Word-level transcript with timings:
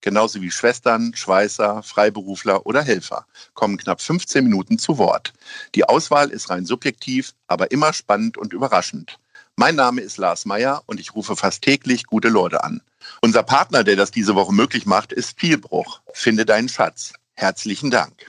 genauso 0.00 0.40
wie 0.40 0.50
Schwestern, 0.50 1.14
Schweißer, 1.14 1.82
Freiberufler 1.82 2.66
oder 2.66 2.82
Helfer, 2.82 3.26
kommen 3.54 3.76
knapp 3.76 4.00
15 4.00 4.44
Minuten 4.44 4.78
zu 4.78 4.98
Wort. 4.98 5.32
Die 5.74 5.84
Auswahl 5.84 6.30
ist 6.30 6.50
rein 6.50 6.66
subjektiv, 6.66 7.34
aber 7.46 7.70
immer 7.70 7.92
spannend 7.92 8.38
und 8.38 8.52
überraschend. 8.52 9.18
Mein 9.56 9.74
Name 9.74 10.00
ist 10.02 10.18
Lars 10.18 10.44
Meyer 10.44 10.82
und 10.86 11.00
ich 11.00 11.14
rufe 11.14 11.34
fast 11.34 11.62
täglich 11.62 12.04
gute 12.06 12.28
Leute 12.28 12.62
an. 12.62 12.80
Unser 13.22 13.42
Partner, 13.42 13.82
der 13.82 13.96
das 13.96 14.10
diese 14.10 14.34
Woche 14.34 14.52
möglich 14.52 14.86
macht, 14.86 15.12
ist 15.12 15.38
Vielbruch. 15.38 16.00
Finde 16.12 16.46
deinen 16.46 16.68
Schatz. 16.68 17.12
Herzlichen 17.34 17.90
Dank. 17.90 18.28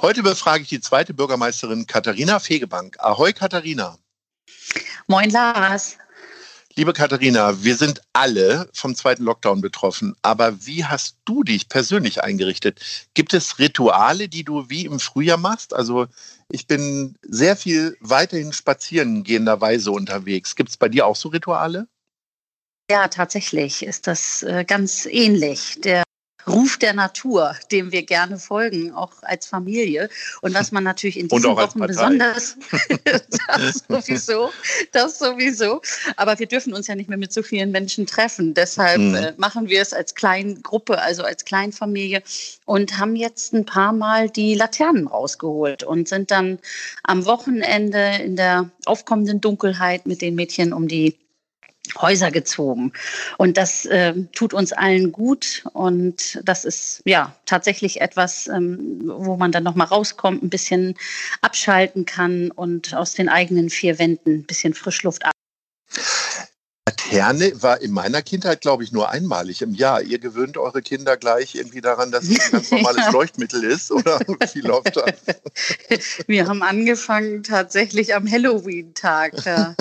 Heute 0.00 0.22
befrage 0.22 0.62
ich 0.62 0.68
die 0.68 0.80
zweite 0.80 1.12
Bürgermeisterin 1.12 1.86
Katharina 1.86 2.38
Fegebank. 2.38 2.96
Ahoi, 3.00 3.32
Katharina. 3.32 3.98
Moin, 5.08 5.30
Lars. 5.30 5.96
Liebe 6.80 6.94
Katharina, 6.94 7.62
wir 7.62 7.76
sind 7.76 8.00
alle 8.14 8.66
vom 8.72 8.94
zweiten 8.94 9.24
Lockdown 9.24 9.60
betroffen. 9.60 10.16
Aber 10.22 10.64
wie 10.64 10.82
hast 10.82 11.18
du 11.26 11.42
dich 11.42 11.68
persönlich 11.68 12.24
eingerichtet? 12.24 12.80
Gibt 13.12 13.34
es 13.34 13.58
Rituale, 13.58 14.30
die 14.30 14.44
du 14.44 14.70
wie 14.70 14.86
im 14.86 14.98
Frühjahr 14.98 15.36
machst? 15.36 15.74
Also 15.74 16.06
ich 16.50 16.66
bin 16.66 17.18
sehr 17.20 17.54
viel 17.54 17.98
weiterhin 18.00 18.54
spazieren 18.54 19.24
gehenderweise 19.24 19.90
unterwegs. 19.90 20.56
Gibt 20.56 20.70
es 20.70 20.78
bei 20.78 20.88
dir 20.88 21.04
auch 21.04 21.16
so 21.16 21.28
Rituale? 21.28 21.86
Ja, 22.90 23.08
tatsächlich 23.08 23.82
ist 23.84 24.06
das 24.06 24.42
äh, 24.42 24.64
ganz 24.64 25.04
ähnlich. 25.04 25.82
Der 25.84 26.02
Ruf 26.46 26.76
der 26.78 26.92
Natur, 26.92 27.54
dem 27.70 27.92
wir 27.92 28.02
gerne 28.02 28.38
folgen, 28.38 28.92
auch 28.92 29.12
als 29.22 29.46
Familie. 29.46 30.08
Und 30.40 30.54
was 30.54 30.72
man 30.72 30.84
natürlich 30.84 31.18
in 31.18 31.28
diesen 31.28 31.56
Wochen 31.56 31.80
besonders, 31.80 32.56
das 33.46 33.84
sowieso, 33.88 34.50
das 34.92 35.18
sowieso. 35.18 35.82
Aber 36.16 36.38
wir 36.38 36.46
dürfen 36.46 36.72
uns 36.72 36.86
ja 36.86 36.94
nicht 36.94 37.08
mehr 37.08 37.18
mit 37.18 37.32
so 37.32 37.42
vielen 37.42 37.70
Menschen 37.70 38.06
treffen. 38.06 38.54
Deshalb 38.54 39.00
mhm. 39.00 39.14
äh, 39.14 39.32
machen 39.36 39.68
wir 39.68 39.80
es 39.80 39.92
als 39.92 40.14
Kleingruppe, 40.14 41.00
also 41.00 41.22
als 41.22 41.44
Kleinfamilie 41.44 42.22
und 42.64 42.98
haben 42.98 43.16
jetzt 43.16 43.52
ein 43.52 43.64
paar 43.64 43.92
Mal 43.92 44.30
die 44.30 44.54
Laternen 44.54 45.06
rausgeholt 45.06 45.82
und 45.82 46.08
sind 46.08 46.30
dann 46.30 46.58
am 47.02 47.24
Wochenende 47.24 48.16
in 48.22 48.36
der 48.36 48.70
aufkommenden 48.86 49.40
Dunkelheit 49.40 50.06
mit 50.06 50.22
den 50.22 50.34
Mädchen 50.34 50.72
um 50.72 50.88
die 50.88 51.16
Häuser 52.00 52.30
gezogen. 52.30 52.92
Und 53.38 53.56
das 53.56 53.86
äh, 53.86 54.14
tut 54.32 54.54
uns 54.54 54.72
allen 54.72 55.12
gut. 55.12 55.64
Und 55.72 56.40
das 56.44 56.64
ist 56.64 57.02
ja 57.04 57.34
tatsächlich 57.46 58.00
etwas, 58.00 58.48
ähm, 58.48 59.02
wo 59.04 59.36
man 59.36 59.52
dann 59.52 59.64
nochmal 59.64 59.88
rauskommt, 59.88 60.42
ein 60.42 60.50
bisschen 60.50 60.94
abschalten 61.42 62.04
kann 62.04 62.50
und 62.50 62.94
aus 62.94 63.14
den 63.14 63.28
eigenen 63.28 63.70
vier 63.70 63.98
Wänden 63.98 64.40
ein 64.40 64.44
bisschen 64.44 64.74
Frischluft 64.74 65.24
ab. 65.24 65.32
Laterne 67.10 67.62
war 67.62 67.80
in 67.80 67.92
meiner 67.92 68.22
Kindheit, 68.22 68.60
glaube 68.60 68.84
ich, 68.84 68.92
nur 68.92 69.10
einmalig 69.10 69.62
im 69.62 69.74
Jahr. 69.74 70.02
Ihr 70.02 70.18
gewöhnt 70.18 70.56
eure 70.56 70.82
Kinder 70.82 71.16
gleich 71.16 71.54
irgendwie 71.54 71.80
daran, 71.80 72.10
dass 72.10 72.24
es 72.24 72.40
ein 72.40 72.50
ganz 72.52 72.70
normales 72.70 73.06
ja. 73.06 73.10
Leuchtmittel 73.10 73.64
ist 73.64 73.90
oder 73.90 74.20
wie 74.52 74.60
läuft 74.60 74.96
das? 74.96 75.12
Wir 76.26 76.46
haben 76.46 76.62
angefangen 76.62 77.42
tatsächlich 77.42 78.14
am 78.14 78.30
Halloween-Tag. 78.30 79.42
Da 79.44 79.74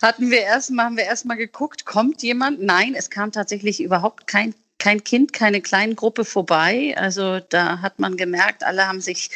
hatten 0.00 0.30
wir 0.30 0.40
erstmal, 0.40 0.86
haben 0.86 0.96
wir 0.96 1.04
erstmal 1.04 1.36
geguckt, 1.36 1.84
kommt 1.84 2.22
jemand? 2.22 2.62
Nein, 2.62 2.94
es 2.94 3.10
kam 3.10 3.32
tatsächlich 3.32 3.82
überhaupt 3.82 4.26
kein 4.26 4.54
kein 4.84 5.02
Kind, 5.02 5.32
keine 5.32 5.62
kleine 5.62 5.94
Gruppe 5.94 6.26
vorbei. 6.26 6.94
Also 6.98 7.40
da 7.40 7.80
hat 7.80 7.98
man 8.00 8.18
gemerkt, 8.18 8.64
alle 8.64 8.86
haben 8.86 9.00
sich 9.00 9.30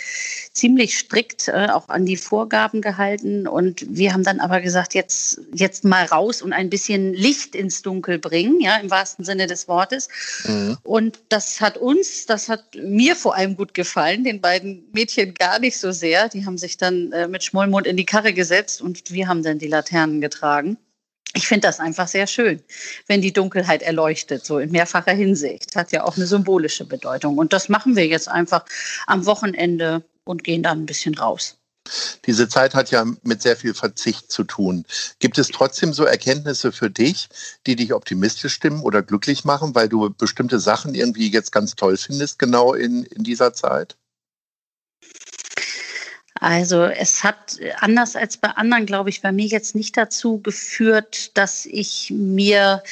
ziemlich 0.53 0.99
strikt 0.99 1.49
äh, 1.49 1.69
auch 1.73 1.89
an 1.89 2.05
die 2.05 2.19
Vorgaben 2.19 2.83
gehalten. 2.83 3.49
Und 3.49 3.87
wir 3.89 4.13
haben 4.13 4.25
dann 4.25 4.41
aber 4.41 4.61
gesagt, 4.61 4.93
jetzt, 4.93 5.41
jetzt 5.55 5.85
mal 5.85 6.05
raus 6.05 6.43
und 6.43 6.53
ein 6.53 6.69
bisschen 6.69 7.15
Licht 7.15 7.55
ins 7.55 7.81
Dunkel 7.81 8.19
bringen, 8.19 8.61
ja, 8.61 8.77
im 8.77 8.91
wahrsten 8.91 9.25
Sinne 9.25 9.47
des 9.47 9.69
Wortes. 9.69 10.11
Mhm. 10.45 10.77
Und 10.83 11.19
das 11.31 11.63
hat 11.63 11.79
uns, 11.79 12.27
das 12.27 12.51
hat 12.51 12.65
mir 12.75 13.17
vor 13.17 13.35
allem 13.35 13.57
gut 13.57 13.73
gefallen, 13.73 14.25
den 14.25 14.43
beiden 14.43 14.85
Mädchen 14.93 15.33
gar 15.33 15.61
nicht 15.61 15.79
so 15.79 15.93
sehr. 15.93 16.29
Die 16.29 16.45
haben 16.45 16.59
sich 16.59 16.77
dann 16.77 17.11
äh, 17.13 17.27
mit 17.27 17.43
Schmollmund 17.43 17.87
in 17.87 17.97
die 17.97 18.05
Karre 18.05 18.35
gesetzt 18.35 18.83
und 18.83 19.11
wir 19.11 19.29
haben 19.29 19.43
dann 19.43 19.59
die 19.59 19.69
Laternen 19.69 20.21
getragen 20.21 20.77
ich 21.39 21.47
finde 21.47 21.69
das 21.69 21.79
einfach 21.79 22.09
sehr 22.09 22.27
schön, 22.27 22.61
wenn 23.07 23.23
die 23.23 23.33
Dunkelheit 23.33 23.83
erleuchtet, 23.83 24.45
so 24.45 24.59
in 24.59 24.73
mehrfacher 24.73 25.13
Hinsicht. 25.13 25.77
Hat 25.77 25.93
ja 25.93 26.03
auch 26.03 26.17
eine 26.17 26.27
symbolische 26.27 26.85
Bedeutung. 26.85 27.39
Und 27.39 27.53
das 27.53 27.69
machen 27.69 27.95
wir 27.95 28.09
jetzt 28.09 28.29
einfach 28.29 28.65
am 29.07 29.25
Wochenende 29.25 30.03
und 30.25 30.43
gehen 30.43 30.65
dann 30.65 30.83
ein 30.83 30.87
bisschen 30.87 31.15
raus. 31.15 31.57
Diese 32.27 32.49
Zeit 32.49 32.75
hat 32.75 32.91
ja 32.91 33.07
mit 33.23 33.41
sehr 33.41 33.57
viel 33.57 33.73
Verzicht 33.73 34.33
zu 34.33 34.43
tun. 34.43 34.85
Gibt 35.21 35.39
es 35.39 35.47
trotzdem 35.49 35.93
so 35.93 36.05
Erkenntnisse 36.05 36.73
für 36.73 36.91
dich, 36.91 37.29
die 37.67 37.77
dich 37.77 37.95
optimistisch 37.95 38.53
stimmen 38.53 38.83
oder 38.83 39.01
glücklich 39.03 39.45
machen, 39.45 39.77
weil 39.77 39.89
du 39.89 40.11
bestimmte 40.11 40.59
Sachen 40.59 40.95
irgendwie 40.95 41.31
jetzt 41.31 41.53
ganz 41.53 41.77
toll 41.77 41.97
findest, 41.97 42.41
genau 42.41 42.75
in, 42.75 43.05
in 43.05 43.23
dieser 43.23 43.55
Zeit? 43.55 43.97
Also 46.41 46.85
es 46.85 47.25
hat 47.25 47.59
anders 47.81 48.15
als 48.15 48.37
bei 48.37 48.49
anderen, 48.49 48.87
glaube 48.87 49.11
ich, 49.11 49.23
bei 49.23 49.33
mir 49.33 49.47
jetzt 49.47 49.75
nicht 49.75 49.97
dazu 49.97 50.41
geführt, 50.41 51.37
dass 51.37 51.67
ich 51.67 52.11
mir 52.11 52.83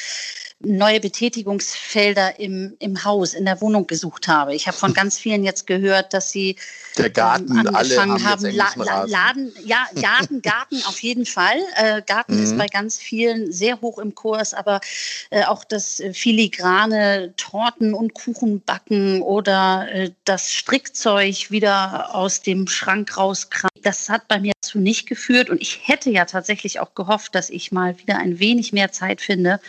neue 0.59 0.99
Betätigungsfelder 0.99 2.39
im, 2.39 2.75
im 2.79 3.03
Haus, 3.03 3.35
in 3.35 3.45
der 3.45 3.61
Wohnung 3.61 3.85
gesucht 3.85 4.27
habe. 4.27 4.55
Ich 4.55 4.67
habe 4.67 4.75
von 4.75 4.93
ganz 4.95 5.17
vielen 5.17 5.43
jetzt 5.43 5.67
gehört, 5.67 6.13
dass 6.13 6.31
sie 6.31 6.55
der 6.97 7.11
Garten, 7.11 7.51
ähm, 7.51 7.75
angefangen 7.75 8.23
haben, 8.23 8.43
haben 8.43 8.55
La 8.55 8.71
La 8.75 9.03
Laden, 9.03 9.53
ja, 9.63 9.85
Garten, 10.01 10.41
Garten 10.41 10.81
auf 10.87 10.99
jeden 10.99 11.25
Fall. 11.25 11.57
Äh, 11.75 12.01
Garten 12.01 12.37
mhm. 12.37 12.43
ist 12.43 12.57
bei 12.57 12.65
ganz 12.65 12.97
vielen 12.97 13.51
sehr 13.51 13.79
hoch 13.81 13.99
im 13.99 14.15
Kurs, 14.15 14.55
aber 14.55 14.81
äh, 15.29 15.43
auch 15.43 15.63
das 15.63 16.01
filigrane 16.13 17.33
Torten 17.37 17.93
und 17.93 18.15
Kuchen 18.15 18.61
backen 18.61 19.21
oder 19.21 19.87
äh, 19.91 20.11
das 20.25 20.51
Strickzeug 20.51 21.51
wieder 21.51 22.15
aus 22.15 22.41
dem 22.41 22.67
Schrank 22.67 23.15
rauskramen. 23.15 23.69
Das 23.83 24.09
hat 24.09 24.27
bei 24.27 24.39
mir 24.39 24.53
dazu 24.59 24.79
nicht 24.79 25.07
geführt 25.07 25.51
und 25.51 25.61
ich 25.61 25.87
hätte 25.87 26.09
ja 26.09 26.25
tatsächlich 26.25 26.79
auch 26.79 26.95
gehofft, 26.95 27.35
dass 27.35 27.51
ich 27.51 27.71
mal 27.71 27.97
wieder 27.99 28.17
ein 28.17 28.39
wenig 28.39 28.73
mehr 28.73 28.91
Zeit 28.91 29.21
finde, 29.21 29.59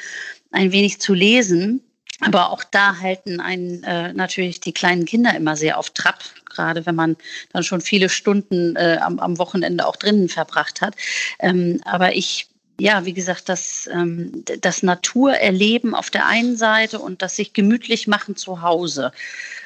ein 0.50 0.72
wenig 0.72 1.00
zu 1.00 1.14
lesen. 1.14 1.82
Aber 2.20 2.50
auch 2.50 2.64
da 2.64 2.98
halten 2.98 3.40
einen 3.40 3.84
äh, 3.84 4.12
natürlich 4.12 4.58
die 4.60 4.72
kleinen 4.72 5.04
Kinder 5.04 5.36
immer 5.36 5.54
sehr 5.54 5.78
auf 5.78 5.90
Trab, 5.90 6.18
gerade 6.46 6.84
wenn 6.84 6.96
man 6.96 7.16
dann 7.52 7.62
schon 7.62 7.80
viele 7.80 8.08
Stunden 8.08 8.74
äh, 8.74 8.98
am, 9.00 9.20
am 9.20 9.38
Wochenende 9.38 9.86
auch 9.86 9.94
drinnen 9.94 10.28
verbracht 10.28 10.80
hat. 10.80 10.96
Ähm, 11.38 11.80
aber 11.84 12.16
ich 12.16 12.48
ja, 12.80 13.04
wie 13.04 13.12
gesagt, 13.12 13.48
das, 13.48 13.88
ähm, 13.92 14.44
das 14.60 14.84
Naturerleben 14.84 15.96
auf 15.96 16.10
der 16.10 16.26
einen 16.26 16.56
Seite 16.56 17.00
und 17.00 17.22
das 17.22 17.34
sich 17.34 17.52
gemütlich 17.52 18.06
machen 18.06 18.36
zu 18.36 18.62
Hause 18.62 19.10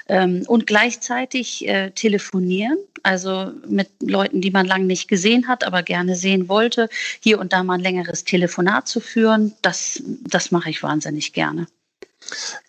ähm, 0.08 0.44
und 0.46 0.66
gleichzeitig 0.66 1.66
äh, 1.66 1.90
telefonieren, 1.90 2.78
also 3.02 3.52
mit 3.66 3.88
Leuten, 4.00 4.40
die 4.40 4.50
man 4.50 4.66
lange 4.66 4.84
nicht 4.84 5.08
gesehen 5.08 5.48
hat, 5.48 5.64
aber 5.64 5.82
gerne 5.82 6.16
sehen 6.16 6.48
wollte, 6.48 6.88
hier 7.20 7.38
und 7.38 7.52
da 7.52 7.62
mal 7.62 7.74
ein 7.74 7.80
längeres 7.80 8.24
Telefonat 8.24 8.88
zu 8.88 9.00
führen, 9.00 9.54
das, 9.62 10.02
das 10.04 10.50
mache 10.50 10.70
ich 10.70 10.82
wahnsinnig 10.82 11.32
gerne. 11.32 11.66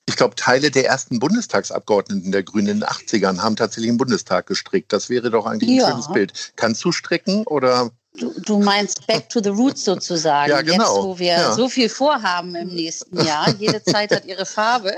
Ich 0.05 0.15
glaube, 0.15 0.35
Teile 0.35 0.71
der 0.71 0.85
ersten 0.85 1.19
Bundestagsabgeordneten 1.19 2.31
der 2.31 2.43
Grünen 2.43 2.67
in 2.67 2.79
den 2.79 2.89
80ern 2.89 3.39
haben 3.39 3.55
tatsächlich 3.55 3.89
im 3.89 3.97
Bundestag 3.97 4.47
gestrickt. 4.47 4.91
Das 4.91 5.09
wäre 5.09 5.29
doch 5.29 5.45
eigentlich 5.45 5.69
ein 5.69 5.75
ja. 5.75 5.89
schönes 5.89 6.11
Bild. 6.11 6.53
Kannst 6.55 6.83
du 6.83 6.91
stricken 6.91 7.45
oder 7.45 7.91
Du, 8.19 8.31
du, 8.45 8.59
meinst 8.59 9.07
Back 9.07 9.27
to 9.29 9.41
the 9.41 9.49
Roots 9.49 9.85
sozusagen. 9.85 10.51
Ja, 10.51 10.61
genau. 10.61 10.95
Jetzt, 10.95 11.03
wo 11.03 11.19
wir 11.19 11.31
ja. 11.31 11.53
so 11.53 11.67
viel 11.67 11.89
vorhaben 11.89 12.53
im 12.53 12.67
nächsten 12.67 13.25
Jahr. 13.25 13.49
Jede 13.57 13.81
Zeit 13.83 14.11
hat 14.11 14.25
ihre 14.25 14.45
Farbe. 14.45 14.95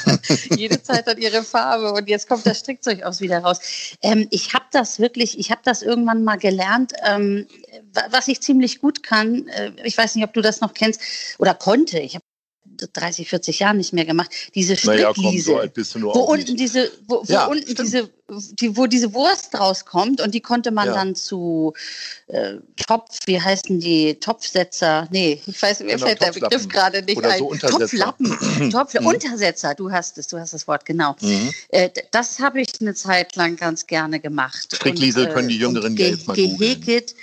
Jede 0.56 0.82
Zeit 0.82 1.06
hat 1.06 1.18
ihre 1.18 1.44
Farbe. 1.44 1.92
Und 1.92 2.08
jetzt 2.08 2.28
kommt 2.28 2.44
das 2.44 2.58
Strickzeug 2.58 3.04
aus 3.04 3.20
wieder 3.20 3.38
raus. 3.38 3.60
Ähm, 4.02 4.26
ich 4.30 4.52
habe 4.52 4.64
das 4.72 4.98
wirklich, 4.98 5.38
ich 5.38 5.52
habe 5.52 5.60
das 5.64 5.82
irgendwann 5.82 6.24
mal 6.24 6.36
gelernt. 6.36 6.92
Ähm, 7.04 7.46
was 8.10 8.26
ich 8.26 8.42
ziemlich 8.42 8.80
gut 8.80 9.04
kann, 9.04 9.46
äh, 9.48 9.70
ich 9.84 9.96
weiß 9.96 10.16
nicht, 10.16 10.24
ob 10.24 10.32
du 10.32 10.40
das 10.40 10.60
noch 10.60 10.74
kennst 10.74 11.00
oder 11.38 11.54
konnte. 11.54 12.00
Ich 12.00 12.14
habe 12.14 12.24
30, 12.76 13.28
40 13.28 13.58
Jahren 13.60 13.76
nicht 13.76 13.92
mehr 13.92 14.04
gemacht. 14.04 14.30
Diese 14.54 14.76
Strickliese, 14.76 15.52
naja, 15.52 15.68
komm, 15.70 15.92
so 15.94 16.14
wo 16.14 16.20
unten 16.20 16.52
nicht. 16.52 16.60
diese, 16.60 16.90
wo, 17.06 17.22
wo 17.26 17.32
ja, 17.32 17.46
unten 17.46 17.74
diese, 17.74 18.10
die, 18.28 18.76
wo 18.76 18.86
diese 18.86 19.14
Wurst 19.14 19.54
rauskommt 19.58 20.20
und 20.20 20.34
die 20.34 20.40
konnte 20.40 20.70
man 20.70 20.88
ja. 20.88 20.94
dann 20.94 21.14
zu 21.14 21.74
äh, 22.26 22.54
Topf, 22.86 23.18
wie 23.26 23.40
heißen 23.40 23.78
die, 23.78 24.14
Topfsetzer, 24.18 25.08
nee, 25.10 25.40
ich 25.46 25.62
weiß, 25.62 25.80
mir 25.80 25.94
genau, 25.94 26.06
fällt 26.06 26.22
der 26.22 26.32
Begriff 26.32 26.68
gerade 26.68 27.02
nicht 27.02 27.18
Oder 27.18 27.30
ein. 27.30 27.38
So 27.38 27.54
Topflappen, 27.54 28.70
Topf, 28.72 28.94
mhm. 28.94 29.06
Untersetzer, 29.06 29.74
du 29.74 29.90
hast 29.90 30.18
es, 30.18 30.26
du 30.28 30.38
hast 30.38 30.54
das 30.54 30.66
Wort, 30.66 30.84
genau. 30.84 31.16
Mhm. 31.20 31.52
Äh, 31.68 31.90
das 32.10 32.40
habe 32.40 32.60
ich 32.60 32.68
eine 32.80 32.94
Zeit 32.94 33.36
lang 33.36 33.56
ganz 33.56 33.86
gerne 33.86 34.20
gemacht. 34.20 34.74
Strickliesel 34.74 35.28
können 35.28 35.48
die 35.48 35.56
äh, 35.56 35.60
Jüngeren 35.60 35.96
ja 35.96 36.08
jetzt 36.08 36.26
mal 36.26 36.34
gehäkelt. 36.34 37.14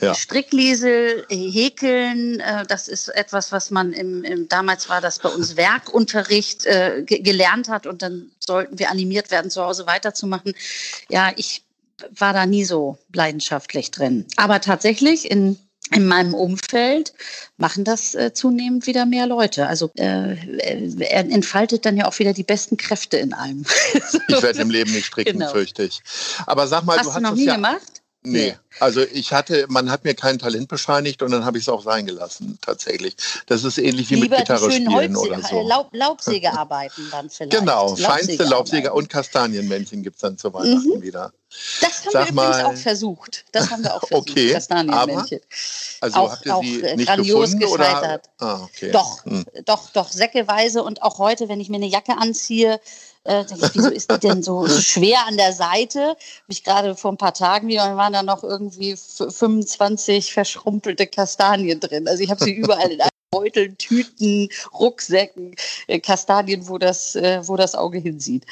Ja. 0.00 0.14
Strickliesel, 0.14 1.26
Häkeln, 1.28 2.40
äh, 2.40 2.64
das 2.66 2.88
ist 2.88 3.08
etwas, 3.08 3.52
was 3.52 3.70
man 3.70 3.92
im, 3.92 4.24
im 4.24 4.48
damals 4.48 4.88
war 4.88 5.00
das 5.00 5.18
bei 5.18 5.28
uns 5.28 5.56
Werkunterricht 5.56 6.66
äh, 6.66 7.02
gelernt 7.04 7.68
hat 7.68 7.86
und 7.86 8.02
dann 8.02 8.30
sollten 8.38 8.78
wir 8.78 8.90
animiert 8.90 9.30
werden, 9.30 9.50
zu 9.50 9.62
Hause 9.62 9.86
weiterzumachen. 9.86 10.54
Ja, 11.08 11.32
ich 11.36 11.62
war 12.16 12.32
da 12.32 12.46
nie 12.46 12.64
so 12.64 12.98
leidenschaftlich 13.12 13.90
drin. 13.90 14.26
Aber 14.36 14.60
tatsächlich 14.60 15.30
in 15.30 15.58
in 15.92 16.06
meinem 16.06 16.34
Umfeld 16.34 17.12
machen 17.56 17.84
das 17.84 18.14
äh, 18.14 18.32
zunehmend 18.32 18.86
wieder 18.86 19.06
mehr 19.06 19.26
Leute. 19.26 19.66
Also 19.66 19.90
äh, 19.96 20.36
er 21.00 21.20
entfaltet 21.20 21.84
dann 21.84 21.96
ja 21.96 22.06
auch 22.06 22.18
wieder 22.18 22.32
die 22.32 22.44
besten 22.44 22.76
Kräfte 22.76 23.16
in 23.16 23.32
einem. 23.32 23.64
ich 24.28 24.42
werde 24.42 24.60
im 24.62 24.70
Leben 24.70 24.92
nicht 24.92 25.06
stricken, 25.06 25.38
genau. 25.38 25.50
fürchte 25.50 25.82
ich. 25.82 26.00
Aber 26.46 26.68
sag 26.68 26.84
mal, 26.84 26.96
hast 26.98 27.06
du 27.06 27.10
hast 27.10 27.18
du 27.18 27.22
noch 27.22 27.34
nie 27.34 27.46
ja 27.46 27.56
gemacht? 27.56 27.99
Nee. 28.22 28.54
Also 28.80 29.00
ich 29.00 29.32
hatte, 29.32 29.66
man 29.68 29.90
hat 29.90 30.04
mir 30.04 30.14
kein 30.14 30.38
Talent 30.38 30.68
bescheinigt 30.68 31.22
und 31.22 31.30
dann 31.30 31.44
habe 31.44 31.56
ich 31.56 31.64
es 31.64 31.68
auch 31.70 31.82
sein 31.82 32.04
gelassen, 32.04 32.58
tatsächlich. 32.60 33.16
Das 33.46 33.64
ist 33.64 33.78
ähnlich 33.78 34.10
wie 34.10 34.16
Lieber 34.16 34.36
mit 34.36 34.46
Gitarre 34.46 34.70
spielen 34.70 34.94
Holz 34.94 35.16
oder 35.16 35.42
so. 35.42 35.66
Laub, 35.66 35.88
Laubsägearbeiten 35.92 37.08
dann 37.10 37.30
vielleicht. 37.30 37.58
Genau, 37.58 37.96
feinste 37.96 38.44
Laubsäge 38.44 38.92
und 38.92 39.08
Kastanienmännchen 39.08 40.02
gibt 40.02 40.16
es 40.16 40.22
dann 40.22 40.36
zu 40.36 40.52
Weihnachten 40.52 40.98
mhm. 40.98 41.02
wieder. 41.02 41.32
Das 41.80 42.04
haben 42.04 42.12
Sag 42.12 42.26
wir 42.26 42.32
übrigens 42.32 42.64
auch 42.64 42.76
versucht. 42.76 43.44
Das 43.52 43.70
haben 43.70 43.82
wir 43.82 43.94
auch 43.94 44.00
versucht, 44.06 44.30
okay, 44.30 44.52
Kastanienmännchen. 44.52 45.40
also 46.00 46.16
auch, 46.18 46.32
habt 46.32 46.46
ihr 46.46 46.56
auch 46.56 46.62
sie 46.62 46.82
nicht 46.96 47.06
grandios 47.06 47.52
gefunden, 47.52 47.78
gescheitert. 47.78 48.30
Oder? 48.38 48.46
Ah, 48.46 48.62
okay. 48.64 48.90
Doch, 48.92 49.24
hm. 49.24 49.44
doch, 49.64 49.90
doch, 49.90 50.12
säckeweise 50.12 50.82
und 50.82 51.02
auch 51.02 51.18
heute, 51.18 51.48
wenn 51.48 51.60
ich 51.60 51.70
mir 51.70 51.76
eine 51.76 51.86
Jacke 51.86 52.18
anziehe, 52.18 52.80
äh, 53.24 53.42
ich, 53.42 53.74
wieso 53.74 53.90
ist 53.90 54.10
die 54.10 54.18
denn 54.18 54.42
so 54.42 54.66
schwer 54.68 55.26
an 55.26 55.36
der 55.36 55.52
Seite? 55.52 56.00
Habe 56.00 56.16
ich 56.48 56.64
gerade 56.64 56.96
vor 56.96 57.12
ein 57.12 57.18
paar 57.18 57.34
Tagen 57.34 57.68
wieder, 57.68 57.96
waren 57.96 58.12
da 58.12 58.22
noch 58.22 58.42
irgendwie 58.42 58.96
25 58.96 60.32
verschrumpelte 60.32 61.06
Kastanien 61.06 61.80
drin. 61.80 62.08
Also 62.08 62.22
ich 62.22 62.30
habe 62.30 62.42
sie 62.42 62.52
überall 62.52 62.90
in 62.90 63.00
Beuteln, 63.30 63.78
Tüten, 63.78 64.48
Rucksäcken, 64.72 65.54
äh, 65.86 66.00
Kastanien, 66.00 66.68
wo 66.68 66.78
das, 66.78 67.14
äh, 67.14 67.40
wo 67.46 67.56
das 67.56 67.76
Auge 67.76 67.98
hinsieht. 67.98 68.44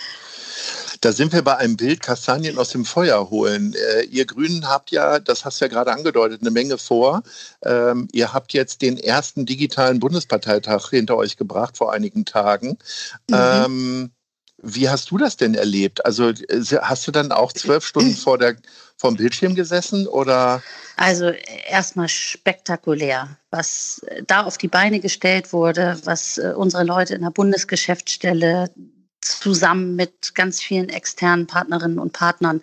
Da 1.00 1.12
sind 1.12 1.32
wir 1.32 1.43
bei 1.43 1.56
einem 1.56 1.76
Bild, 1.76 2.00
Kastanien 2.00 2.59
aus 2.59 2.70
dem 2.70 2.85
Feuer 2.85 3.31
holen. 3.31 3.75
Äh, 3.75 4.03
ihr 4.05 4.25
Grünen 4.25 4.69
habt 4.69 4.91
ja, 4.93 5.19
das 5.19 5.44
hast 5.44 5.61
du 5.61 5.65
ja 5.65 5.69
gerade 5.69 5.93
angedeutet, 5.93 6.43
eine 6.43 6.50
Menge 6.50 6.79
vor. 6.79 7.23
Ähm, 7.65 8.09
ihr 8.12 8.32
habt 8.32 8.53
jetzt 8.53 8.82
den 8.82 8.99
ersten 8.99 9.47
digitalen 9.47 9.99
Bundesparteitag 9.99 10.91
hinter 10.91 11.17
euch 11.17 11.37
gebracht 11.37 11.76
vor 11.76 11.93
einigen 11.93 12.25
Tagen. 12.25 12.79
Mhm. 13.29 13.37
Ähm, 13.37 14.11
wie 14.62 14.88
hast 14.88 15.10
du 15.10 15.19
das 15.19 15.37
denn 15.37 15.55
erlebt? 15.55 16.05
Also 16.05 16.31
äh, 16.31 16.62
hast 16.82 17.06
du 17.06 17.12
dann 17.12 17.32
auch 17.32 17.52
zwölf 17.52 17.84
Stunden 17.84 18.16
vor 18.16 18.38
der, 18.38 18.56
vom 18.96 19.16
Bildschirm 19.16 19.55
gesessen 19.55 20.06
oder? 20.06 20.62
Also 20.96 21.31
erstmal 21.69 22.08
spektakulär, 22.08 23.37
was 23.50 24.02
äh, 24.06 24.22
da 24.26 24.43
auf 24.43 24.58
die 24.58 24.69
Beine 24.69 25.00
gestellt 25.00 25.52
wurde, 25.52 25.99
was 26.05 26.38
äh, 26.38 26.52
unsere 26.56 26.84
Leute 26.84 27.14
in 27.14 27.22
der 27.22 27.31
Bundesgeschäftsstelle 27.31 28.70
zusammen 29.20 29.96
mit 29.96 30.34
ganz 30.34 30.60
vielen 30.60 30.88
externen 30.88 31.46
Partnerinnen 31.46 31.99
und 31.99 32.12
Partnern 32.12 32.62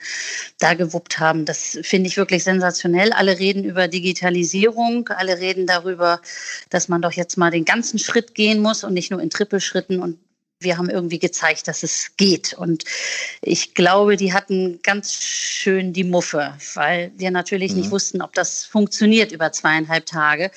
da 0.59 0.73
gewuppt 0.73 1.19
haben. 1.19 1.45
Das 1.45 1.77
finde 1.83 2.07
ich 2.07 2.17
wirklich 2.17 2.43
sensationell. 2.43 3.13
Alle 3.13 3.39
reden 3.39 3.63
über 3.63 3.87
Digitalisierung, 3.87 5.07
alle 5.09 5.37
reden 5.37 5.67
darüber, 5.67 6.21
dass 6.69 6.87
man 6.87 7.01
doch 7.01 7.11
jetzt 7.11 7.37
mal 7.37 7.51
den 7.51 7.65
ganzen 7.65 7.99
Schritt 7.99 8.35
gehen 8.35 8.61
muss 8.61 8.83
und 8.83 8.93
nicht 8.93 9.11
nur 9.11 9.21
in 9.21 9.29
Trippelschritten. 9.29 10.01
Und 10.01 10.17
wir 10.59 10.77
haben 10.77 10.89
irgendwie 10.89 11.19
gezeigt, 11.19 11.67
dass 11.67 11.83
es 11.83 12.11
geht. 12.17 12.53
Und 12.53 12.85
ich 13.41 13.73
glaube, 13.73 14.15
die 14.15 14.33
hatten 14.33 14.79
ganz 14.83 15.13
schön 15.13 15.91
die 15.91 16.03
Muffe, 16.03 16.53
weil 16.75 17.11
wir 17.17 17.31
natürlich 17.31 17.71
mhm. 17.71 17.79
nicht 17.79 17.91
wussten, 17.91 18.21
ob 18.21 18.33
das 18.33 18.65
funktioniert 18.65 19.31
über 19.31 19.51
zweieinhalb 19.51 20.05
Tage. 20.05 20.51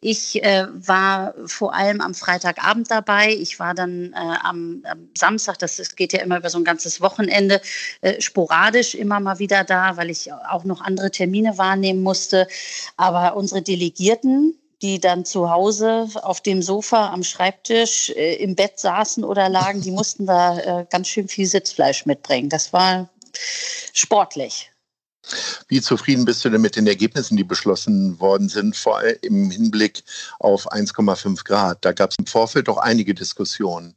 Ich 0.00 0.42
äh, 0.42 0.66
war 0.72 1.34
vor 1.46 1.74
allem 1.74 2.00
am 2.00 2.14
Freitagabend 2.14 2.90
dabei. 2.90 3.34
Ich 3.34 3.58
war 3.58 3.74
dann 3.74 4.12
äh, 4.12 4.16
am, 4.16 4.82
am, 4.84 5.08
Samstag, 5.16 5.58
das, 5.58 5.76
das 5.76 5.96
geht 5.96 6.12
ja 6.12 6.20
immer 6.20 6.38
über 6.38 6.48
so 6.48 6.58
ein 6.58 6.64
ganzes 6.64 7.00
Wochenende, 7.00 7.60
äh, 8.00 8.20
sporadisch 8.20 8.94
immer 8.94 9.18
mal 9.18 9.40
wieder 9.40 9.64
da, 9.64 9.96
weil 9.96 10.10
ich 10.10 10.32
auch 10.32 10.64
noch 10.64 10.80
andere 10.80 11.10
Termine 11.10 11.58
wahrnehmen 11.58 12.02
musste. 12.02 12.46
Aber 12.96 13.36
unsere 13.36 13.62
Delegierten, 13.62 14.54
die 14.82 15.00
dann 15.00 15.24
zu 15.24 15.50
Hause 15.50 16.08
auf 16.22 16.40
dem 16.40 16.62
Sofa 16.62 17.12
am 17.12 17.22
Schreibtisch 17.22 18.10
äh, 18.10 18.36
im 18.36 18.54
Bett 18.54 18.78
saßen 18.78 19.24
oder 19.24 19.48
lagen, 19.48 19.82
die 19.82 19.90
mussten 19.90 20.26
da 20.26 20.58
äh, 20.58 20.86
ganz 20.90 21.08
schön 21.08 21.28
viel 21.28 21.46
Sitzfleisch 21.46 22.06
mitbringen. 22.06 22.48
Das 22.48 22.72
war 22.72 23.08
sportlich. 23.92 24.70
Wie 25.68 25.80
zufrieden 25.80 26.24
bist 26.24 26.44
du 26.44 26.48
denn 26.48 26.62
mit 26.62 26.76
den 26.76 26.86
Ergebnissen, 26.86 27.36
die 27.36 27.44
beschlossen 27.44 28.18
worden 28.20 28.48
sind, 28.48 28.74
vor 28.74 28.98
allem 28.98 29.18
im 29.22 29.50
Hinblick 29.50 30.02
auf 30.38 30.70
1,5 30.72 31.44
Grad? 31.44 31.84
Da 31.84 31.92
gab 31.92 32.10
es 32.10 32.16
im 32.18 32.26
Vorfeld 32.26 32.68
doch 32.68 32.78
einige 32.78 33.14
Diskussionen. 33.14 33.94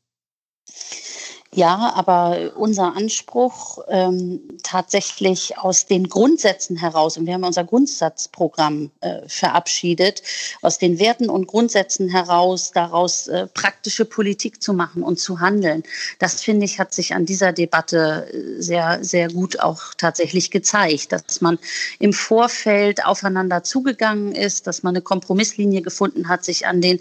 Ja, 1.55 1.93
aber 1.95 2.53
unser 2.55 2.95
Anspruch 2.95 3.77
ähm, 3.87 4.41
tatsächlich 4.63 5.57
aus 5.59 5.85
den 5.85 6.09
Grundsätzen 6.09 6.77
heraus, 6.77 7.15
und 7.15 7.27
wir 7.27 7.35
haben 7.35 7.43
unser 7.43 7.63
Grundsatzprogramm 7.63 8.89
äh, 9.01 9.21
verabschiedet, 9.27 10.23
aus 10.63 10.79
den 10.79 10.97
Werten 10.97 11.29
und 11.29 11.45
Grundsätzen 11.45 12.09
heraus, 12.09 12.71
daraus 12.73 13.27
äh, 13.27 13.45
praktische 13.47 14.05
Politik 14.05 14.63
zu 14.63 14.73
machen 14.73 15.03
und 15.03 15.19
zu 15.19 15.41
handeln, 15.41 15.83
das 16.17 16.41
finde 16.41 16.65
ich, 16.65 16.79
hat 16.79 16.91
sich 16.93 17.13
an 17.13 17.27
dieser 17.27 17.53
Debatte 17.53 18.27
äh, 18.33 18.59
sehr, 18.59 19.03
sehr 19.03 19.29
gut 19.29 19.59
auch 19.59 19.93
tatsächlich 19.95 20.49
gezeigt, 20.49 21.11
dass 21.11 21.41
man 21.41 21.59
im 21.99 22.13
Vorfeld 22.13 23.05
aufeinander 23.05 23.63
zugegangen 23.63 24.33
ist, 24.33 24.65
dass 24.65 24.81
man 24.81 24.95
eine 24.95 25.03
Kompromisslinie 25.03 25.83
gefunden 25.83 26.29
hat, 26.29 26.43
sich 26.43 26.65
an 26.65 26.81
den 26.81 26.99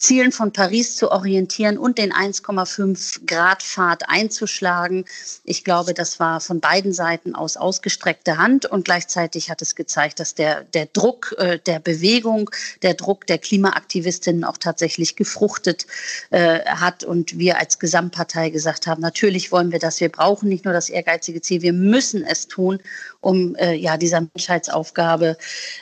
Zielen 0.00 0.32
von 0.32 0.52
Paris 0.52 0.96
zu 0.96 1.10
orientieren 1.10 1.76
und 1.76 1.98
den 1.98 2.10
1,5 2.10 3.26
Grad 3.26 3.62
Pfad 3.62 4.08
einzuschlagen. 4.08 5.04
Ich 5.44 5.62
glaube, 5.62 5.92
das 5.92 6.18
war 6.18 6.40
von 6.40 6.58
beiden 6.58 6.94
Seiten 6.94 7.34
aus 7.34 7.58
ausgestreckte 7.58 8.38
Hand 8.38 8.64
und 8.64 8.86
gleichzeitig 8.86 9.50
hat 9.50 9.60
es 9.60 9.74
gezeigt, 9.74 10.18
dass 10.18 10.34
der, 10.34 10.64
der 10.64 10.86
Druck 10.86 11.34
äh, 11.36 11.58
der 11.58 11.80
Bewegung, 11.80 12.50
der 12.80 12.94
Druck 12.94 13.26
der 13.26 13.36
Klimaaktivistinnen 13.36 14.42
auch 14.42 14.56
tatsächlich 14.56 15.16
gefruchtet 15.16 15.86
äh, 16.30 16.60
hat 16.64 17.04
und 17.04 17.38
wir 17.38 17.58
als 17.58 17.78
Gesamtpartei 17.78 18.48
gesagt 18.48 18.86
haben, 18.86 19.02
natürlich 19.02 19.52
wollen 19.52 19.70
wir 19.70 19.80
das. 19.80 20.00
Wir 20.00 20.08
brauchen 20.08 20.48
nicht 20.48 20.64
nur 20.64 20.72
das 20.72 20.88
ehrgeizige 20.88 21.42
Ziel, 21.42 21.60
wir 21.60 21.74
müssen 21.74 22.24
es 22.24 22.48
tun, 22.48 22.78
um 23.20 23.54
äh, 23.56 23.74
ja 23.74 23.98
dieser 23.98 24.22
Menschheitsaufgabe, 24.22 25.36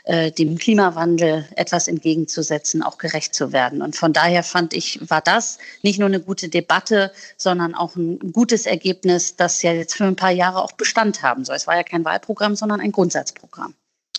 äh, 0.05 0.33
dem 0.33 0.59
Klimawandel 0.59 1.47
etwas 1.55 1.87
entgegenzusetzen, 1.87 2.83
auch 2.83 2.99
gerecht 2.99 3.33
zu 3.33 3.53
werden. 3.53 3.81
Und 3.81 3.95
von 3.95 4.08
von 4.09 4.15
daher 4.15 4.43
fand 4.43 4.73
ich, 4.73 4.99
war 5.11 5.21
das 5.21 5.59
nicht 5.83 5.99
nur 5.99 6.09
eine 6.09 6.19
gute 6.19 6.49
Debatte, 6.49 7.13
sondern 7.37 7.75
auch 7.75 7.95
ein 7.95 8.33
gutes 8.33 8.65
Ergebnis, 8.65 9.37
das 9.37 9.61
ja 9.61 9.75
jetzt 9.75 9.97
für 9.97 10.05
ein 10.05 10.17
paar 10.17 10.31
Jahre 10.31 10.63
auch 10.63 10.73
Bestand 10.73 11.23
haben 11.23 11.45
soll. 11.45 11.57
Es 11.57 11.67
war 11.67 11.77
ja 11.77 11.83
kein 11.83 12.07
Wahlprogramm, 12.07 12.57
sondern 12.57 12.81
ein 12.81 12.91
Grundsatzprogramm. 12.91 13.75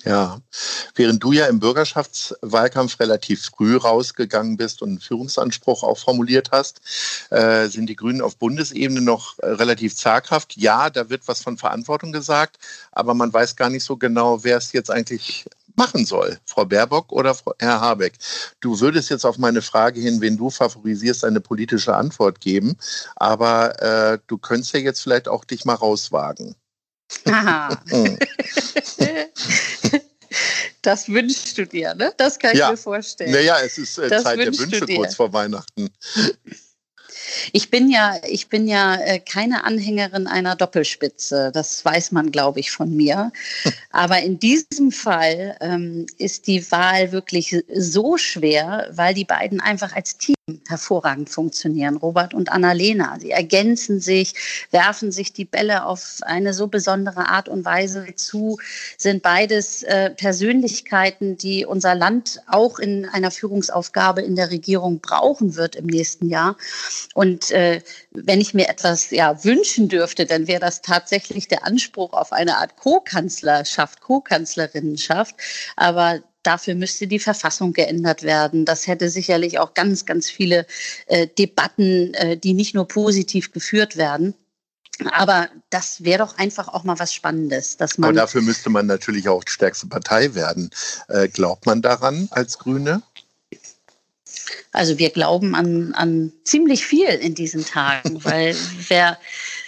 Ja, 0.05 0.41
während 0.93 1.23
du 1.23 1.31
ja 1.31 1.47
im 1.47 1.59
Bürgerschaftswahlkampf 1.59 2.99
relativ 2.99 3.45
früh 3.45 3.77
rausgegangen 3.77 4.57
bist 4.57 4.83
und 4.83 4.89
einen 4.89 4.99
Führungsanspruch 4.99 5.81
auch 5.81 5.97
formuliert 5.97 6.51
hast, 6.51 6.81
äh, 7.31 7.67
sind 7.67 7.87
die 7.87 7.95
Grünen 7.95 8.21
auf 8.21 8.37
Bundesebene 8.37 9.01
noch 9.01 9.39
äh, 9.39 9.47
relativ 9.47 9.95
zaghaft. 9.95 10.55
Ja, 10.55 10.91
da 10.91 11.09
wird 11.09 11.27
was 11.27 11.41
von 11.41 11.57
Verantwortung 11.57 12.11
gesagt, 12.11 12.59
aber 12.91 13.15
man 13.15 13.33
weiß 13.33 13.55
gar 13.55 13.71
nicht 13.71 13.83
so 13.83 13.97
genau, 13.97 14.43
wer 14.43 14.57
es 14.57 14.71
jetzt 14.71 14.91
eigentlich 14.91 15.45
machen 15.79 16.05
soll, 16.05 16.37
Frau 16.45 16.65
Baerbock 16.65 17.11
oder 17.11 17.35
Herr 17.57 17.81
Habeck. 17.81 18.13
Du 18.59 18.79
würdest 18.79 19.09
jetzt 19.09 19.25
auf 19.25 19.37
meine 19.37 19.61
Frage 19.61 19.99
hin, 19.99 20.21
wen 20.21 20.37
du 20.37 20.49
favorisierst, 20.49 21.23
eine 21.23 21.39
politische 21.39 21.95
Antwort 21.95 22.41
geben, 22.41 22.77
aber 23.15 23.81
äh, 23.81 24.19
du 24.27 24.37
könntest 24.37 24.73
ja 24.73 24.81
jetzt 24.81 25.01
vielleicht 25.01 25.27
auch 25.27 25.45
dich 25.45 25.65
mal 25.65 25.75
rauswagen. 25.75 26.55
Aha. 27.25 27.81
Das 30.81 31.09
wünschst 31.09 31.57
du 31.57 31.65
dir, 31.65 31.93
ne? 31.95 32.13
Das 32.17 32.39
kann 32.39 32.53
ich 32.53 32.59
ja. 32.59 32.71
mir 32.71 32.77
vorstellen. 32.77 33.31
Naja, 33.31 33.57
es 33.65 33.77
ist 33.77 33.97
äh, 33.97 34.09
Zeit 34.21 34.39
der 34.39 34.57
Wünsche 34.57 34.85
kurz 34.85 35.15
vor 35.15 35.33
Weihnachten. 35.33 35.89
Ich 37.51 37.69
bin 37.69 37.89
ja, 37.89 38.15
ich 38.27 38.47
bin 38.47 38.67
ja 38.67 38.95
äh, 38.95 39.19
keine 39.19 39.63
Anhängerin 39.63 40.27
einer 40.27 40.55
Doppelspitze. 40.55 41.51
Das 41.53 41.83
weiß 41.83 42.11
man, 42.11 42.31
glaube 42.31 42.59
ich, 42.59 42.71
von 42.71 42.95
mir. 42.95 43.31
Aber 43.91 44.21
in 44.21 44.39
diesem 44.39 44.91
Fall 44.91 45.57
ähm, 45.61 46.05
ist 46.17 46.47
die 46.47 46.71
Wahl 46.71 47.11
wirklich 47.11 47.63
so 47.73 48.17
schwer, 48.17 48.87
weil 48.91 49.13
die 49.13 49.25
beiden 49.25 49.59
einfach 49.61 49.95
als 49.95 50.17
Team 50.17 50.35
hervorragend 50.67 51.29
funktionieren, 51.29 51.97
Robert 51.97 52.33
und 52.33 52.51
Annalena. 52.51 53.17
Sie 53.19 53.31
ergänzen 53.31 53.99
sich, 53.99 54.33
werfen 54.71 55.11
sich 55.11 55.33
die 55.33 55.45
Bälle 55.45 55.85
auf 55.85 56.17
eine 56.21 56.53
so 56.53 56.67
besondere 56.67 57.27
Art 57.27 57.49
und 57.49 57.65
Weise 57.65 58.07
zu, 58.15 58.57
sind 58.97 59.23
beides 59.23 59.83
äh, 59.83 60.09
Persönlichkeiten, 60.11 61.37
die 61.37 61.65
unser 61.65 61.95
Land 61.95 62.41
auch 62.47 62.79
in 62.79 63.05
einer 63.05 63.31
Führungsaufgabe 63.31 64.21
in 64.21 64.35
der 64.35 64.51
Regierung 64.51 64.99
brauchen 64.99 65.55
wird 65.55 65.75
im 65.75 65.85
nächsten 65.85 66.29
Jahr. 66.29 66.57
Und 67.13 67.51
äh, 67.51 67.81
wenn 68.11 68.41
ich 68.41 68.53
mir 68.53 68.69
etwas 68.69 69.11
ja, 69.11 69.43
wünschen 69.43 69.87
dürfte, 69.89 70.25
dann 70.25 70.47
wäre 70.47 70.59
das 70.59 70.81
tatsächlich 70.81 71.47
der 71.47 71.65
Anspruch 71.65 72.13
auf 72.13 72.31
eine 72.31 72.57
Art 72.57 72.75
Co-Kanzlerschaft, 72.77 74.01
Co-Kanzlerinnenschaft. 74.01 75.35
Aber 75.75 76.19
Dafür 76.43 76.75
müsste 76.75 77.07
die 77.07 77.19
Verfassung 77.19 77.73
geändert 77.73 78.23
werden. 78.23 78.65
Das 78.65 78.87
hätte 78.87 79.09
sicherlich 79.09 79.59
auch 79.59 79.73
ganz, 79.73 80.05
ganz 80.05 80.29
viele 80.29 80.65
äh, 81.07 81.27
Debatten, 81.27 82.13
äh, 82.13 82.37
die 82.37 82.53
nicht 82.53 82.73
nur 82.73 82.87
positiv 82.87 83.51
geführt 83.51 83.97
werden. 83.97 84.33
Aber 85.11 85.49
das 85.69 86.03
wäre 86.03 86.19
doch 86.19 86.37
einfach 86.37 86.67
auch 86.67 86.83
mal 86.83 86.99
was 86.99 87.13
Spannendes, 87.13 87.77
dass 87.77 87.97
man. 87.97 88.09
Aber 88.09 88.17
dafür 88.17 88.41
müsste 88.41 88.69
man 88.69 88.85
natürlich 88.85 89.29
auch 89.29 89.43
die 89.43 89.51
stärkste 89.51 89.87
Partei 89.87 90.33
werden. 90.35 90.71
Äh, 91.07 91.29
glaubt 91.29 91.65
man 91.65 91.81
daran 91.81 92.27
als 92.31 92.57
Grüne? 92.57 93.01
Also 94.71 94.97
wir 94.97 95.09
glauben 95.09 95.55
an, 95.55 95.93
an 95.93 96.31
ziemlich 96.43 96.85
viel 96.85 97.07
in 97.07 97.35
diesen 97.35 97.65
Tagen, 97.65 98.23
weil 98.23 98.55
wer 98.87 99.17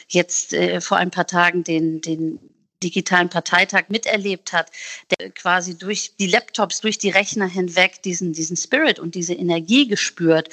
jetzt 0.08 0.54
äh, 0.54 0.82
vor 0.82 0.98
ein 0.98 1.12
paar 1.12 1.28
Tagen 1.28 1.64
den, 1.64 2.02
den 2.02 2.40
digitalen 2.84 3.30
Parteitag 3.30 3.90
miterlebt 3.90 4.54
hat, 4.54 4.72
der 5.20 5.32
quasi 5.32 5.78
durch 5.78 6.16
die 6.20 6.28
Laptops, 6.28 6.82
durch 6.82 6.98
die 6.98 7.10
Rechner 7.10 7.48
hinweg 7.48 8.02
diesen, 8.04 8.34
diesen 8.34 8.58
Spirit 8.58 9.00
und 9.00 9.16
diese 9.16 9.34
Energie 9.34 9.88
gespürt, 9.88 10.50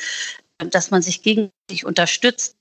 dass 0.58 0.90
man 0.90 1.02
sich 1.02 1.22
gegenseitig 1.22 1.84
unterstützt. 1.84 2.56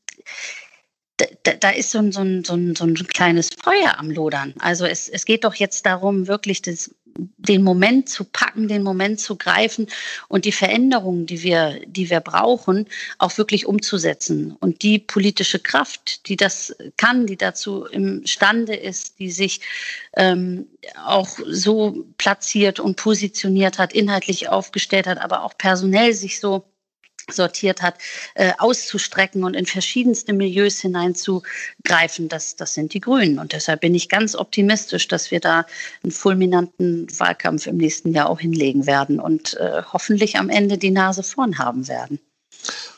Da, 1.17 1.53
da, 1.53 1.69
ist 1.71 1.89
so 1.89 1.97
ein, 1.97 2.11
so, 2.11 2.21
ein, 2.21 2.43
so, 2.43 2.53
ein, 2.53 2.93
kleines 2.93 3.49
Feuer 3.63 3.97
am 3.97 4.11
Lodern. 4.11 4.53
Also 4.59 4.85
es, 4.85 5.09
es 5.09 5.25
geht 5.25 5.45
doch 5.45 5.55
jetzt 5.55 5.83
darum, 5.87 6.27
wirklich 6.27 6.61
das 6.61 6.93
den 7.37 7.63
Moment 7.63 8.09
zu 8.09 8.23
packen, 8.23 8.67
den 8.67 8.83
Moment 8.83 9.19
zu 9.19 9.35
greifen 9.35 9.87
und 10.27 10.45
die 10.45 10.51
Veränderungen, 10.51 11.25
die 11.25 11.43
wir, 11.43 11.79
die 11.85 12.09
wir 12.09 12.19
brauchen, 12.19 12.87
auch 13.17 13.37
wirklich 13.37 13.65
umzusetzen. 13.65 14.55
Und 14.59 14.83
die 14.83 14.99
politische 14.99 15.59
Kraft, 15.59 16.27
die 16.27 16.35
das 16.35 16.75
kann, 16.97 17.27
die 17.27 17.37
dazu 17.37 17.85
imstande 17.85 18.75
ist, 18.75 19.19
die 19.19 19.31
sich 19.31 19.61
ähm, 20.15 20.67
auch 21.05 21.39
so 21.47 22.05
platziert 22.17 22.79
und 22.79 22.97
positioniert 22.97 23.77
hat, 23.77 23.93
inhaltlich 23.93 24.49
aufgestellt 24.49 25.07
hat, 25.07 25.19
aber 25.19 25.43
auch 25.43 25.57
personell 25.57 26.13
sich 26.13 26.39
so 26.39 26.65
sortiert 27.29 27.81
hat, 27.81 27.95
äh, 28.35 28.53
auszustrecken 28.57 29.43
und 29.43 29.53
in 29.53 29.65
verschiedenste 29.65 30.33
Milieus 30.33 30.79
hineinzugreifen, 30.79 32.29
das, 32.29 32.55
das 32.55 32.73
sind 32.73 32.93
die 32.93 33.01
Grünen. 33.01 33.39
Und 33.39 33.53
deshalb 33.53 33.81
bin 33.81 33.95
ich 33.95 34.09
ganz 34.09 34.35
optimistisch, 34.35 35.07
dass 35.07 35.31
wir 35.31 35.39
da 35.39 35.65
einen 36.03 36.11
fulminanten 36.11 37.07
Wahlkampf 37.19 37.67
im 37.67 37.77
nächsten 37.77 38.13
Jahr 38.13 38.29
auch 38.29 38.39
hinlegen 38.39 38.85
werden 38.85 39.19
und 39.19 39.55
äh, 39.55 39.81
hoffentlich 39.91 40.37
am 40.37 40.49
Ende 40.49 40.77
die 40.77 40.91
Nase 40.91 41.23
vorn 41.23 41.57
haben 41.57 41.87
werden. 41.87 42.19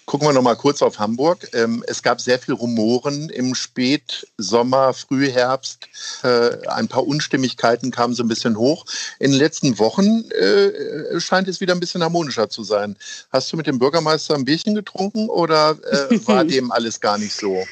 Gucken 0.10 0.28
wir 0.28 0.34
noch 0.34 0.42
mal 0.42 0.56
kurz 0.56 0.82
auf 0.82 0.98
Hamburg. 0.98 1.51
Ähm, 1.54 1.84
es 1.86 2.01
gab 2.01 2.20
sehr 2.20 2.39
viel 2.39 2.56
Rumoren 2.56 3.30
im 3.30 3.54
Spätsommer, 3.54 4.92
Frühherbst. 4.96 5.88
Äh, 6.24 6.68
ein 6.68 6.88
paar 6.88 7.06
Unstimmigkeiten 7.06 7.92
kamen 7.92 8.16
so 8.16 8.24
ein 8.24 8.28
bisschen 8.28 8.58
hoch. 8.58 8.86
In 9.20 9.30
den 9.30 9.39
letzten 9.39 9.78
Wochen 9.78 10.28
äh, 10.32 11.20
scheint 11.20 11.48
es 11.48 11.62
wieder 11.62 11.75
ein 11.75 11.80
bisschen 11.80 12.01
harmonischer 12.01 12.50
zu 12.50 12.63
sein. 12.63 12.98
Hast 13.32 13.54
du 13.54 13.58
mit 13.58 13.68
dem 13.68 13.78
Bürgermeister 13.78 14.34
ein 14.34 14.46
Bierchen 14.46 14.74
getrunken 14.74 15.30
oder 15.30 15.78
äh, 15.92 16.20
war 16.28 16.44
dem 16.44 16.72
alles 16.72 17.00
gar 17.00 17.20
nicht 17.20 17.36
so? 17.36 17.63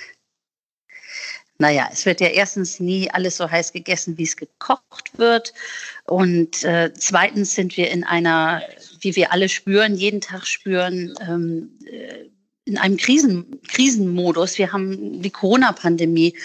Naja, 1.60 1.90
es 1.92 2.06
wird 2.06 2.22
ja 2.22 2.28
erstens 2.28 2.80
nie 2.80 3.10
alles 3.10 3.38
so 3.38 3.50
heiß 3.50 3.74
gegessen, 3.74 4.18
wie 4.18 4.24
es 4.24 4.38
gekocht 4.38 5.18
wird. 5.18 5.54
Und 6.06 6.64
äh, 6.64 6.92
zweitens 6.94 7.56
sind 7.56 7.78
wir 7.78 7.90
in 7.90 8.04
einer, 8.04 8.62
wie 9.02 9.16
wir 9.16 9.32
alle 9.32 9.50
spüren, 9.50 9.96
jeden 9.96 10.22
Tag 10.22 10.46
spüren, 10.46 11.16
ähm, 11.28 11.72
äh, 11.92 12.26
in 12.66 12.78
einem 12.78 12.98
Krisen, 12.98 13.60
Krisenmodus. 13.70 14.58
Wir 14.58 14.72
haben 14.72 15.22
die 15.22 15.30
Corona-Pandemie 15.30 16.36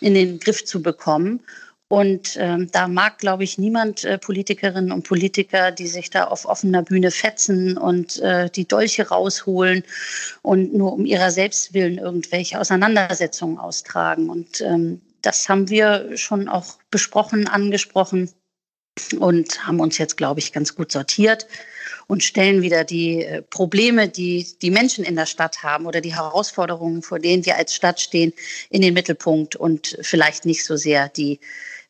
in 0.00 0.14
den 0.14 0.38
Griff 0.38 0.64
zu 0.64 0.82
bekommen. 0.82 1.40
Und 1.88 2.36
ähm, 2.40 2.70
da 2.72 2.88
mag, 2.88 3.18
glaube 3.18 3.44
ich, 3.44 3.58
niemand 3.58 4.04
äh, 4.04 4.18
Politikerinnen 4.18 4.90
und 4.90 5.06
Politiker, 5.06 5.70
die 5.70 5.86
sich 5.86 6.08
da 6.10 6.24
auf 6.24 6.46
offener 6.46 6.82
Bühne 6.82 7.10
fetzen 7.10 7.76
und 7.76 8.18
äh, 8.20 8.48
die 8.48 8.66
Dolche 8.66 9.08
rausholen 9.08 9.84
und 10.42 10.74
nur 10.74 10.94
um 10.94 11.04
ihrer 11.04 11.30
Selbstwillen 11.30 11.98
irgendwelche 11.98 12.58
Auseinandersetzungen 12.58 13.58
austragen. 13.58 14.30
Und 14.30 14.62
ähm, 14.62 15.02
das 15.20 15.48
haben 15.48 15.68
wir 15.68 16.16
schon 16.16 16.48
auch 16.48 16.78
besprochen, 16.90 17.48
angesprochen 17.48 18.30
und 19.18 19.66
haben 19.66 19.80
uns 19.80 19.98
jetzt, 19.98 20.16
glaube 20.16 20.40
ich, 20.40 20.52
ganz 20.52 20.74
gut 20.74 20.90
sortiert 20.90 21.46
und 22.06 22.22
stellen 22.22 22.62
wieder 22.62 22.84
die 22.84 23.24
äh, 23.24 23.42
Probleme, 23.42 24.08
die 24.08 24.46
die 24.60 24.70
Menschen 24.70 25.04
in 25.04 25.16
der 25.16 25.26
Stadt 25.26 25.62
haben 25.62 25.86
oder 25.86 26.00
die 26.00 26.14
Herausforderungen, 26.14 27.02
vor 27.02 27.18
denen 27.18 27.44
wir 27.44 27.56
als 27.56 27.74
Stadt 27.74 28.00
stehen, 28.00 28.32
in 28.70 28.82
den 28.82 28.94
Mittelpunkt 28.94 29.56
und 29.56 29.98
vielleicht 30.02 30.44
nicht 30.44 30.64
so 30.64 30.76
sehr 30.76 31.08
die 31.08 31.40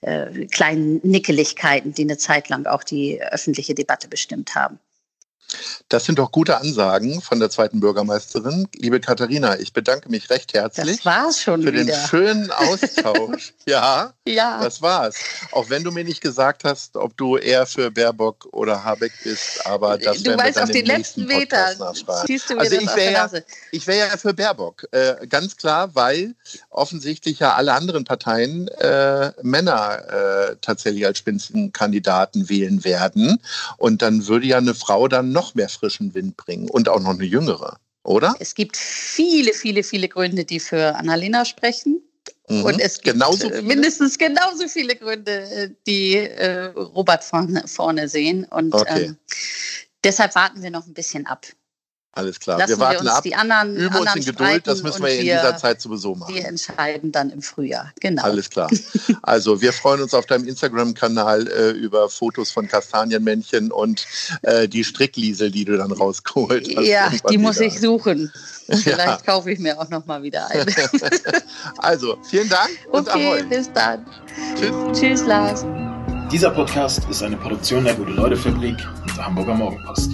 äh, 0.05 0.47
kleinen 0.47 1.01
Nickeligkeiten, 1.03 1.95
die 1.95 2.03
eine 2.03 2.19
Zeit 2.19 2.49
lang 2.49 2.67
auch 2.67 2.85
die 2.85 3.23
öffentliche 3.23 3.75
Debatte 3.75 4.09
bestimmt 4.09 4.55
haben. 4.55 4.79
Das 5.89 6.05
sind 6.05 6.19
doch 6.19 6.33
gute 6.33 6.57
Ansagen 6.57 7.21
von 7.21 7.39
der 7.39 7.51
zweiten 7.51 7.81
Bürgermeisterin. 7.81 8.69
Liebe 8.75 9.01
Katharina, 9.01 9.59
ich 9.59 9.73
bedanke 9.73 10.09
mich 10.11 10.31
recht 10.31 10.55
herzlich. 10.55 10.97
Das 10.97 11.05
war's 11.05 11.43
schon 11.43 11.63
für 11.63 11.73
wieder. 11.73 11.85
den 11.85 12.09
schönen 12.09 12.51
Austausch. 12.51 13.55
ja, 13.67 14.13
ja, 14.27 14.63
das 14.63 14.81
war's. 14.81 15.17
Auch 15.53 15.71
wenn 15.71 15.85
du 15.85 15.93
mir 15.93 16.05
nicht 16.05 16.21
gesagt 16.21 16.65
hast, 16.65 16.97
ob 16.97 17.17
du 17.17 17.37
eher 17.37 17.67
für 17.67 17.91
Baerbock 17.91 18.49
oder 18.53 18.83
Habeck 18.83 19.13
bist, 19.23 19.67
aber 19.67 19.99
das 19.99 20.23
Du 20.23 20.37
weißt 20.37 20.59
auf 20.61 20.71
den 20.71 20.87
letzten 20.87 21.27
Meter. 21.27 21.75
Siehst 22.27 22.49
du 22.49 22.55
mir 22.55 22.61
also 22.61 22.77
ich 22.77 22.97
wäre 22.97 23.13
ja, 23.13 23.31
ich 23.71 23.87
wäre 23.87 24.09
ja 24.09 24.17
für 24.17 24.33
Baerbock, 24.33 24.87
äh, 24.91 25.27
ganz 25.27 25.57
klar, 25.57 25.95
weil 25.95 26.35
offensichtlich 26.71 27.41
ja 27.41 27.55
alle 27.55 27.75
anderen 27.75 28.05
Parteien 28.05 28.69
äh, 28.69 29.33
Männer 29.43 30.03
äh, 30.09 30.57
tatsächlich 30.63 31.05
als 31.05 31.19
Spitzenkandidaten 31.19 32.49
wählen 32.49 32.85
werden 32.85 33.41
und 33.77 34.01
dann 34.03 34.27
würde 34.27 34.47
ja 34.47 34.57
eine 34.57 34.75
Frau 34.75 35.09
dann 35.09 35.33
noch 35.35 35.55
mehr 35.55 35.69
frischen 35.69 36.15
Wind 36.15 36.39
bringen 36.39 36.71
und 36.71 36.89
auch 36.89 37.01
noch 37.01 37.11
eine 37.11 37.25
jüngere, 37.25 37.79
oder? 38.05 38.35
Es 38.39 38.55
gibt 38.55 38.79
viele, 38.79 39.53
viele, 39.53 39.83
viele 39.83 40.09
Gründe, 40.09 40.47
die 40.47 40.61
für 40.61 40.95
Annalena 40.97 41.45
sprechen. 41.45 42.01
Mhm. 42.49 42.65
Und 42.65 42.81
es 42.81 43.01
gibt 43.01 43.15
genauso 43.15 43.51
äh, 43.51 43.61
mindestens 43.61 44.17
genauso 44.17 44.69
viele 44.69 44.97
Gründe, 44.97 45.33
äh, 45.51 45.71
die 45.87 46.17
äh, 46.17 46.67
Robert 46.77 47.25
vorne, 47.25 47.65
vorne 47.67 48.09
sehen. 48.09 48.45
Und 48.45 48.75
okay. 48.75 49.05
ähm, 49.05 49.17
deshalb 50.03 50.35
warten 50.35 50.63
wir 50.63 50.71
noch 50.71 50.87
ein 50.87 50.95
bisschen 50.95 51.27
ab. 51.27 51.47
Alles 52.15 52.39
klar. 52.39 52.59
Lassen 52.59 52.71
wir 52.71 52.79
warten 52.79 53.05
wir 53.05 53.15
ab. 53.15 53.23
Die 53.25 53.35
anderen, 53.35 53.75
üben 53.75 53.95
anderen 53.95 54.19
uns 54.19 54.27
in 54.27 54.33
Geduld. 54.33 54.67
Das 54.67 54.83
müssen 54.83 55.03
wir 55.03 55.15
in 55.15 55.23
dieser 55.23 55.57
Zeit 55.57 55.81
sowieso 55.81 56.15
machen. 56.15 56.35
Wir 56.35 56.47
entscheiden 56.47 57.11
dann 57.11 57.31
im 57.31 57.43
Frühjahr. 57.43 57.93
Genau. 58.01 58.23
Alles 58.23 58.51
klar. 58.51 58.71
Also 59.23 59.61
wir 59.61 59.73
freuen 59.73 60.03
uns 60.03 60.13
auf 60.13 60.27
deinem 60.27 60.47
Instagram-Kanal 60.47 61.49
äh, 61.49 61.71
über 61.71 62.11
Fotos 62.11 62.51
von 62.51 62.69
Kastanienmännchen 62.69 63.73
und 63.73 64.07
äh, 64.43 64.69
die 64.69 64.85
Strickliesel, 64.85 65.51
die 65.51 65.65
du 65.65 65.79
dann 65.79 65.93
rausgeholt 65.93 66.69
hast. 66.77 66.87
Ja, 66.87 67.11
die 67.31 67.39
muss 67.39 67.57
wieder. 67.57 67.67
ich 67.67 67.81
suchen. 67.81 68.31
Vielleicht 68.67 68.87
ja. 68.99 69.19
kaufe 69.25 69.51
ich 69.51 69.59
mir 69.59 69.79
auch 69.81 69.89
noch 69.89 70.05
mal 70.07 70.23
wieder 70.23 70.49
eine. 70.51 70.67
also 71.79 72.19
vielen 72.29 72.49
Dank 72.49 72.71
und 72.91 73.09
okay, 73.09 73.29
Ahoi. 73.29 73.43
bis 73.45 73.73
dann. 73.73 74.05
Tschüss. 74.59 75.01
Tschüss, 75.01 75.27
Lars. 75.27 75.65
Dieser 76.31 76.51
Podcast 76.51 77.03
ist 77.11 77.23
eine 77.23 77.37
Produktion 77.37 77.85
der 77.85 77.95
Gute-Leute-Fabrik 77.95 78.77
und 79.03 79.17
der 79.17 79.27
Hamburger 79.27 79.55
Morgenpost. 79.55 80.11